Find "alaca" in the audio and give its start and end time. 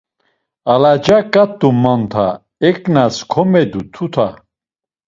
0.73-1.19